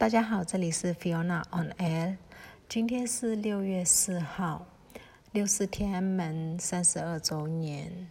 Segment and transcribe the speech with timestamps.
[0.00, 2.16] 大家好，这里是 Fiona on Air。
[2.70, 4.66] 今天是六月四号，
[5.32, 8.08] 六四天安门三十二周年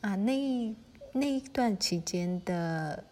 [0.00, 0.16] 啊。
[0.16, 0.74] 那一
[1.12, 3.04] 那一段期间的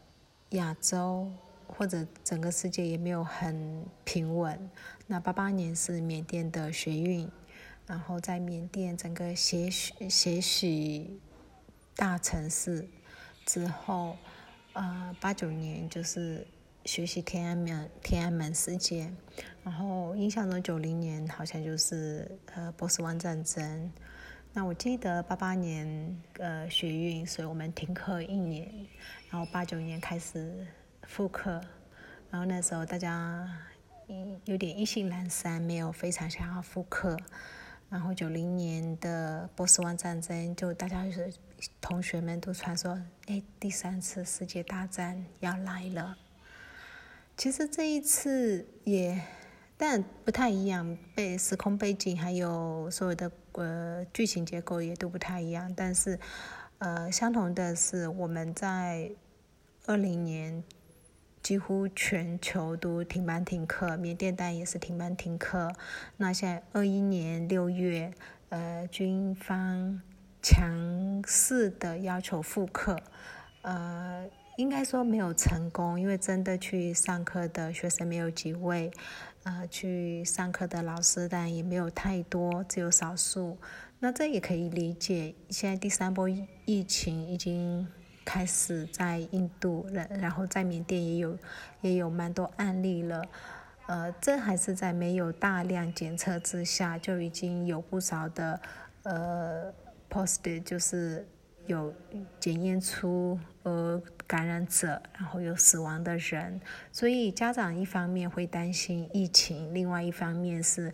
[0.51, 1.31] 亚洲
[1.69, 4.59] 或者整个世界也没有很平稳。
[5.07, 7.31] 那八八年是缅甸的学运，
[7.87, 11.21] 然后在缅甸整个些许些许
[11.95, 12.89] 大城市
[13.47, 14.17] 之后，
[14.73, 16.45] 呃，八九年就是。
[16.85, 19.17] 学习天安门天安门事件，
[19.63, 23.91] 然后印象中九零年好像就是呃波斯湾战争。
[24.53, 28.71] 那我记得八八年呃学运，所以我们停课一年，
[29.31, 30.67] 然后八九年开始
[31.05, 31.61] 复课，
[32.31, 33.49] 然后那时候大家
[34.45, 37.17] 有点意兴阑珊，没有非常想要复课。
[37.89, 41.33] 然后九零年的波斯湾战争，就大家就是
[41.81, 46.17] 同学们都传说，哎，第三次世界大战要来了。
[47.37, 49.21] 其实这一次也，
[49.77, 55.75] 但不太一样，背时空背景还有所有的呃剧情结构也都不太一样。
[55.77, 56.19] 但是，
[56.79, 59.11] 呃，相同的是我们在
[59.87, 60.63] 二零年
[61.43, 65.73] 几乎全球都停班停课，缅甸单也是停班停课。
[66.17, 68.15] 那现在二一年六月，
[68.51, 70.01] 呃，军方
[70.41, 72.97] 强势的要求复课，
[73.63, 74.31] 呃。
[74.57, 78.91] 应该说没有成功，因为真的去上课的学生没有几位，
[79.43, 83.59] 呃，去上课的老师但也没有太多，只有少数。
[83.99, 86.29] 那这也可以理解，现在第三波
[86.67, 87.87] 疫情已经
[88.25, 91.39] 开始在印度了，然后在缅甸也有
[91.81, 93.25] 也有蛮多案例了，
[93.87, 98.61] 呃，这还是在没有大量检测之下就已经有不少的
[99.03, 99.73] 呃
[100.09, 101.27] post 就是
[101.67, 101.93] 有
[102.39, 104.03] 检验出呃。
[104.27, 106.59] 感染者，然后有死亡的人，
[106.91, 110.93] 所以家长一方面会担心疫情，另外一方面是，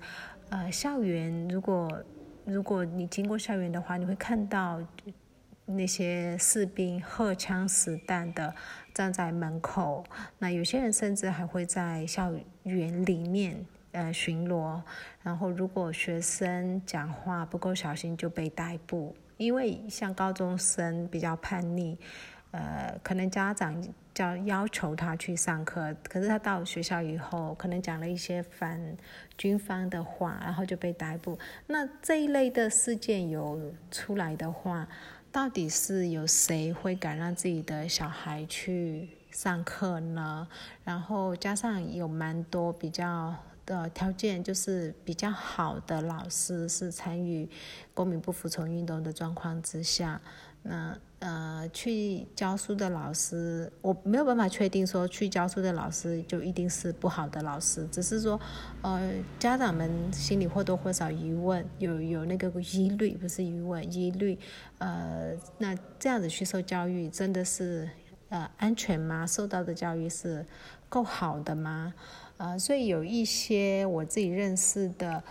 [0.48, 2.02] 呃，校园如果
[2.44, 4.82] 如果你经过校园的话，你会看到
[5.64, 8.53] 那些士兵荷枪实弹的
[8.92, 10.04] 站在门口，
[10.38, 12.32] 那有些人甚至还会在校
[12.64, 14.82] 园里面呃巡逻，
[15.22, 21.99] 然后如果学生讲话不够小心就被逮捕，因为像高中生比较叛逆。
[22.53, 23.81] 呃，可能家长
[24.12, 28.78] 叫要求他去上课，可是他到学校以后，可能讲了一些反
[29.39, 31.39] 军方的话，然后就被逮捕。
[31.69, 34.89] 那这一类的事件有出来的话，
[35.31, 40.49] 到底是有谁会敢让自己的小孩去上课呢？
[40.83, 43.33] 然后加上有蛮多比较
[43.70, 47.48] 的条件，就是比较好的老师是参与
[47.94, 50.20] 公民不服从运动的状况之下。
[50.62, 58.38] 那呃，去教书的老师，我没有办法确定说去教书的老师就一定是不好的老师，只是说，
[58.82, 64.38] 呃，家长们心里或多或少疑问，有有那个疑虑，不是疑问，疑虑，
[64.78, 67.88] 呃，那这样子去受教育真的是
[68.28, 69.26] 呃安全吗？
[69.26, 70.44] 受到的教育是
[70.91, 71.94] 够好的吗？
[72.41, 75.23] 呃，所以有一些我自己认识的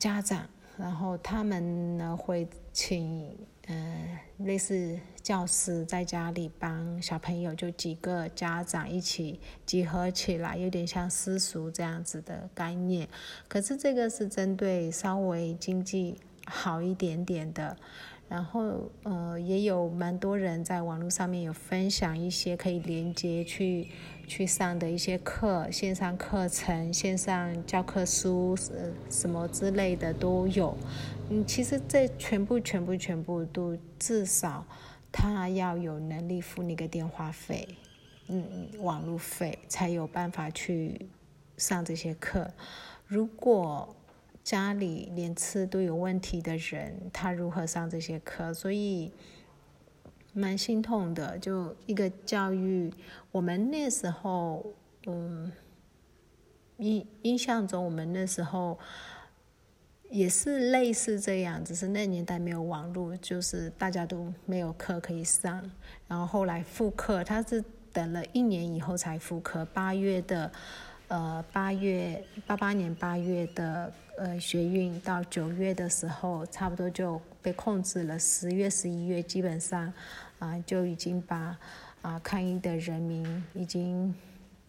[0.00, 0.44] 家长。
[0.76, 3.34] 然后他们呢会请
[3.66, 13.08] 呃类似教师在家里帮小朋友，就几个家长一起集合起来，有点像私塾这样子的概念。
[13.48, 17.76] 可是这个是针对稍微经济好一点点的。
[18.28, 23.88] 然后呃也有蛮多人在网络上面有分享一些可以连接去。
[24.26, 30.76] 去上的一些课，线上课程、线上教科书，呃，什么之类的都有。
[31.30, 34.66] 嗯，其实这全部、全部、全部都至少
[35.10, 37.68] 他要有能力付那个电话费，
[38.28, 41.08] 嗯，网络费，才有办法去
[41.56, 42.50] 上这些课。
[43.06, 43.96] 如果
[44.42, 48.52] 家里连吃都有问题的人，他如何上这些课？
[48.52, 49.12] 所以。
[50.38, 52.92] 蛮心痛的，就一个教育，
[53.32, 54.62] 我们那时候，
[55.06, 55.50] 嗯，
[56.76, 58.78] 印印象中，我们那时候
[60.10, 65.70] 也是类似这样，只是那年代没有网络，就是大家都没有课可以上，
[66.06, 70.52] 然后后来复课，他是等了一年以后才复课，八月的，
[71.08, 79.90] 呃，八月八八年八月的，呃，学运到九月的时候，差不多就被控制了，十月十一月基本上。
[80.38, 81.56] 啊，就已经把
[82.02, 84.14] 啊抗议的人民已经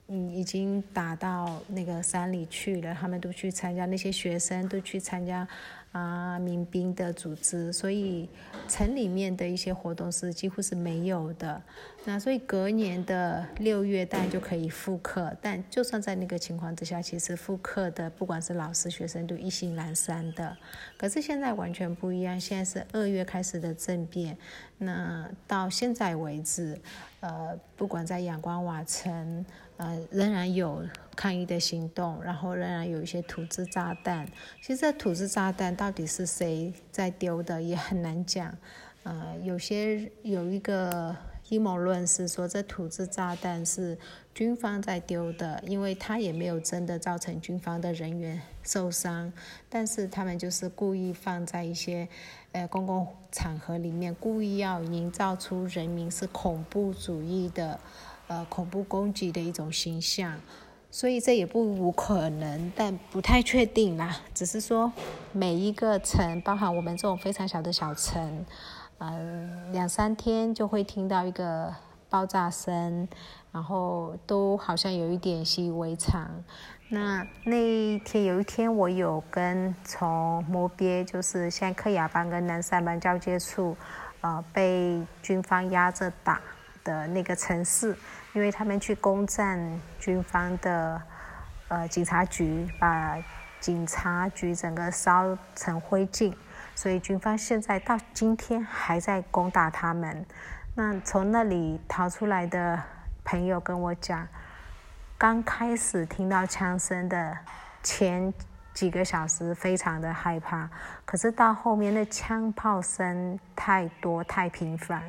[0.08, 5.48] 嗯已经打到那个山里去了，他们都去参加，那些学生都去参加
[5.92, 8.30] 啊民兵的组织，所以
[8.68, 11.62] 城里面的一些活动是几乎是没有的。
[12.06, 20.56] 那所以隔年的六月当然就可以复课，但就算在那个情况之下，其实复课的不管是老师学生都一心阑珊的。
[20.98, 24.38] 可是现在完全不一样，现在是二月开始的政变，
[24.78, 26.80] 那到现在为止，
[27.20, 29.46] 呃，不管在阳光瓦城，
[29.78, 30.84] 呃，仍然有
[31.16, 34.28] 抗议的行动，然后仍然有一些土制炸弹。
[34.62, 38.56] 其实这土制炸弹到底是谁在丢的，也很难讲。
[39.04, 41.16] 呃，有些有一个。
[41.50, 43.98] 阴谋论是说，这土制炸弹是
[44.34, 49.32] 军方在丢的，因为他也没有真的造成军方的人员受伤，
[49.70, 52.06] 但是他们就是故意放在一些
[52.52, 57.80] 呃公共场合里面，故意要营造出人民是恐怖主义的，
[58.28, 60.40] 呃恐怖攻击的一种形象，
[60.92, 64.18] 所以这也不无可能，但不太确定啦。
[64.34, 64.92] 只是说
[65.32, 68.46] 每一个城，包含我们这种非常小的小城。
[69.00, 71.72] 嗯，两三天就会听到一个
[72.10, 73.08] 爆炸声，
[73.52, 76.28] 然后都好像有一点习以为常。
[76.90, 83.78] 那那一天有一天，我有跟从摩边，就是现在克雅班跟南山班交接处，
[84.22, 86.42] 呃，被军方压着打
[86.84, 87.96] 的那个城市，
[88.38, 89.60] 因为他们去攻占
[89.98, 91.02] 军方的
[91.70, 93.18] 呃警察局，把
[93.60, 96.32] 警察局整个烧成灰烬。
[96.76, 100.24] 所以军方现在到今天还在攻打他们。
[100.76, 102.80] 那从那里逃出来的
[103.24, 104.28] 朋友跟我讲，
[105.18, 107.36] 刚开始听到枪声的
[107.82, 108.32] 前
[108.72, 110.70] 几个小时非常的害怕，
[111.06, 115.02] 可是到后面的枪炮声太多太频繁，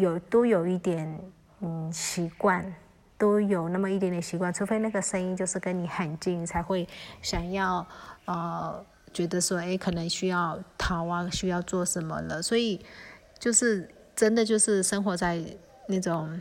[0.00, 1.20] 有都有一点
[1.60, 2.74] 嗯习惯，
[3.16, 6.86] 都有那么一点点习惯，除非那个声音就是跟你很近，才会
[7.22, 7.86] 想要
[8.26, 8.84] 呃。
[9.10, 12.42] 觉得说，哎，可能需要逃啊，需要做什么了？
[12.42, 12.84] 所以，
[13.38, 15.42] 就是真的就是生活在
[15.88, 16.38] 那种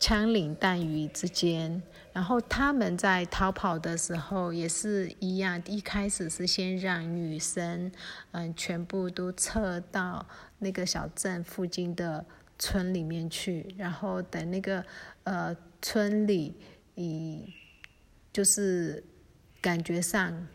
[0.00, 1.82] 枪林弹雨之间。
[2.14, 7.92] 然后他们在逃跑的时候也是一样，一开始是先让女生，
[8.32, 10.24] 嗯，全部都撤到
[10.60, 12.24] 那个小镇附近的
[12.58, 14.84] 村里面去，然后等那个
[15.24, 16.54] 呃村里，
[16.94, 17.52] 以
[18.32, 19.04] 就是
[19.60, 20.46] 感觉上。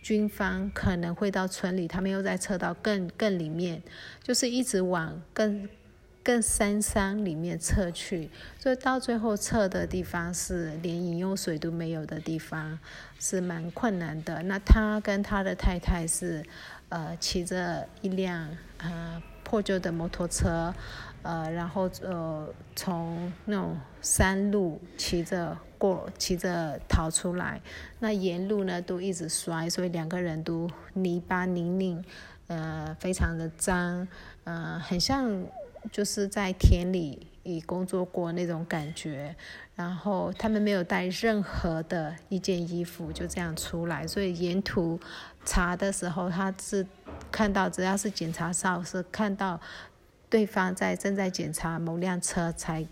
[0.00, 3.82] 军方可能会到村里，他们又在撤到更更里面，
[4.22, 5.68] 就是一直往更
[6.22, 12.78] 更山山里面撤去，所以到最后撤的地方是连饮用水都没有的地方，
[13.18, 14.42] 是蛮困难的。
[14.44, 16.42] 那他跟他的太太是，
[16.88, 20.74] 呃，骑着一辆呃破旧的摩托车。
[21.22, 27.60] 呃，然后呃，从那种山路骑着过，骑着逃出来。
[27.98, 32.02] 那沿路呢都一直摔，所以两个人都泥巴泥泞，
[32.46, 34.06] 呃，非常的脏，
[34.44, 35.44] 呃，很像
[35.90, 39.34] 就是在田里已工作过那种感觉。
[39.74, 44.06] 然后他们没有带任何的一件衣服，就这样出来。
[44.06, 45.00] 所以沿途
[45.44, 46.86] 查的时候，他是
[47.32, 49.60] 看到只要是检查哨是看到。
[50.30, 52.84] 对方在正在检查某辆车，才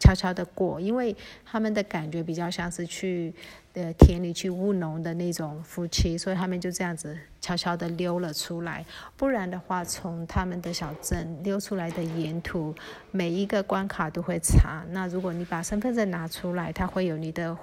[0.00, 1.14] 悄悄的过，因为
[1.44, 3.32] 他们的感觉比较像是去
[3.74, 8.84] 呃田里去务农的那种夫妻，所以他们就这样子悄悄的溜了出来。
[9.16, 12.74] 不然的话，从他们的小镇溜出来的沿途，
[13.10, 14.84] 每一个关卡都会查。
[14.90, 17.56] 那如果你把身份证拿出来，他会有你的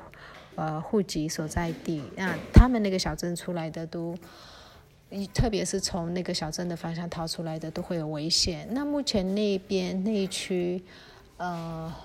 [0.55, 2.03] 呃户籍所在地。
[2.15, 4.15] 那他们那个小镇出来的都。
[5.33, 8.67] 特别是从那个小镇的方向逃出来的都会有危险。
[8.71, 10.83] 那目前那边那一区，
[11.37, 11.95] 呃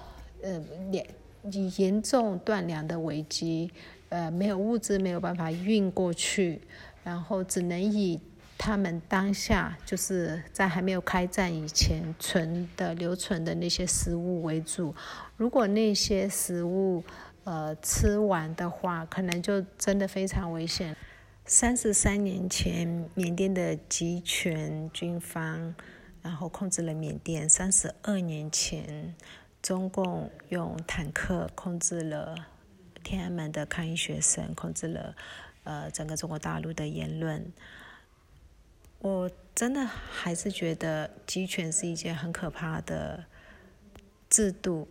[0.40, 1.04] 呃两
[1.50, 3.70] 以严重断粮的危机，
[4.10, 6.60] 呃没有物资没有办法运过去，
[7.02, 8.20] 然后只能以
[8.56, 14.94] 他们当下就是在还没有开战以前存的留存的那些食物为主。
[15.36, 17.02] 如果那些食物
[17.42, 20.96] 呃吃完的话，可能就真的非常危险。
[21.44, 25.74] 三十三年前，缅甸的集权军方，
[26.22, 27.48] 然后控制了缅甸。
[27.48, 29.12] 三十二年前，
[29.62, 32.34] 中共用坦克控制了
[33.04, 35.14] 天安门的抗议学生，控制了
[35.64, 37.52] 呃整个中国大陆的言论。
[38.98, 43.24] 我真的还是觉得集权是一件很可怕的
[44.28, 44.88] 制度。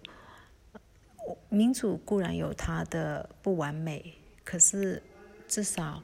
[1.50, 5.04] 民主固然有它的不完美，可是
[5.48, 6.01] 至少。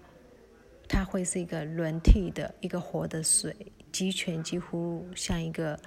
[0.89, 3.53] 它会是一个轮替的一个活的水，
[3.91, 5.77] 集权几乎像一个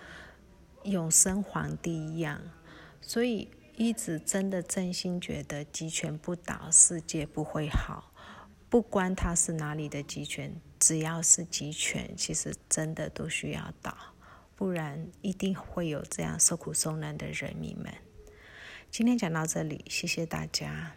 [0.83, 2.39] 永生皇帝一样，
[3.00, 8.12] 所以一直真的真心觉得集权不倒，世界不会好。
[8.69, 13.97] 不管他是哪里的集权，只要是集权，其实真的都需要倒，
[14.54, 17.92] 不然一定会有这样受苦受难的人民们。
[18.90, 20.95] 今天讲到这里，谢谢大家。